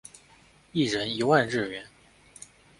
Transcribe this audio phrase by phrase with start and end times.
[0.71, 1.85] 一人一万日元